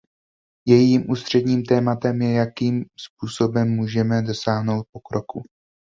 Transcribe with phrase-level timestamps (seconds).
[0.67, 5.43] Jejím ústředním tématem je, jakým způsobem můžeme dosáhnout pokroku.